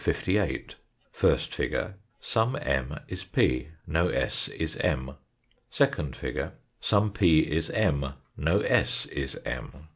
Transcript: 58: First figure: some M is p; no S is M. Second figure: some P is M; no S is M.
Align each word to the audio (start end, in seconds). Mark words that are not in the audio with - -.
58: 0.03 0.73
First 1.11 1.53
figure: 1.53 1.93
some 2.19 2.57
M 2.59 3.01
is 3.07 3.23
p; 3.23 3.67
no 3.85 4.07
S 4.09 4.47
is 4.47 4.75
M. 4.77 5.11
Second 5.69 6.15
figure: 6.15 6.53
some 6.79 7.11
P 7.11 7.41
is 7.41 7.69
M; 7.69 8.13
no 8.35 8.61
S 8.61 9.05
is 9.05 9.35
M. 9.45 9.89